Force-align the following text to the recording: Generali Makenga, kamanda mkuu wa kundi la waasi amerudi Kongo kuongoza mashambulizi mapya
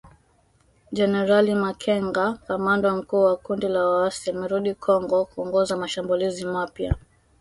Generali 0.91 1.55
Makenga, 1.55 2.33
kamanda 2.45 2.95
mkuu 2.95 3.23
wa 3.23 3.37
kundi 3.37 3.67
la 3.67 3.87
waasi 3.89 4.29
amerudi 4.29 4.75
Kongo 4.75 5.25
kuongoza 5.25 5.77
mashambulizi 5.77 6.45
mapya 6.45 6.95